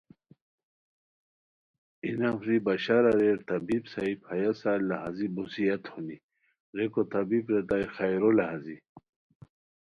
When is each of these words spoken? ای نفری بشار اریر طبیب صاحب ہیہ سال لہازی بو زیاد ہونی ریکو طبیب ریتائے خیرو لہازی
ای 2.03 2.11
نفری 2.23 2.57
بشار 2.67 3.03
اریر 3.11 3.39
طبیب 3.49 3.83
صاحب 3.93 4.19
ہیہ 4.29 4.51
سال 4.61 4.81
لہازی 4.89 5.27
بو 5.33 5.43
زیاد 5.53 5.83
ہونی 5.91 6.17
ریکو 6.77 7.01
طبیب 7.13 7.45
ریتائے 7.53 7.85
خیرو 7.95 8.29
لہازی 8.37 8.77